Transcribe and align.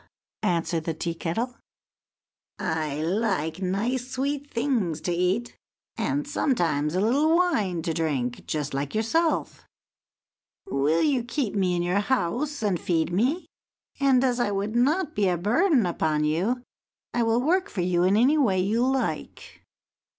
answered 0.41 0.85
the 0.85 0.95
Tea 0.95 1.13
kettle; 1.13 1.53
"I 2.57 3.03
like 3.03 3.61
nice 3.61 4.07
sweet 4.09 4.49
things 4.49 4.99
to 5.01 5.11
eat, 5.11 5.55
and 5.95 6.27
sometimes 6.27 6.95
a 6.95 6.99
little 6.99 7.35
wine 7.35 7.83
to 7.83 7.93
drink, 7.93 8.47
just 8.47 8.73
like 8.73 8.95
yourself. 8.95 9.67
Will 10.65 11.03
you 11.03 11.23
keep 11.23 11.53
me 11.53 11.75
in 11.75 11.83
your 11.83 11.99
house 11.99 12.63
and 12.63 12.79
feed 12.79 13.13
me? 13.13 13.45
And, 13.99 14.23
as 14.23 14.39
I 14.39 14.49
would 14.49 14.75
not 14.75 15.13
be 15.13 15.27
a 15.29 15.37
burden 15.37 15.85
upon 15.85 16.23
you, 16.23 16.63
I 17.13 17.21
will 17.21 17.39
work 17.39 17.69
for 17.69 17.81
you 17.81 18.01
in 18.01 18.17
any 18.17 18.39
way 18.39 18.59
you 18.59 18.83
like." 18.83 19.61